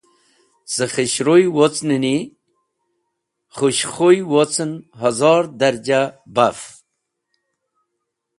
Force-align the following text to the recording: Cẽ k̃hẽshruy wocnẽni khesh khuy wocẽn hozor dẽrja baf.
Cẽ 0.73 0.87
k̃hẽshruy 0.93 1.43
wocnẽni 1.55 2.17
khesh 3.55 3.85
khuy 3.93 4.17
wocẽn 4.31 4.71
hozor 4.99 5.43
dẽrja 5.59 6.01
baf. 6.35 6.59